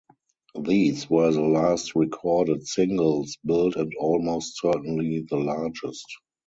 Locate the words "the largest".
5.29-6.07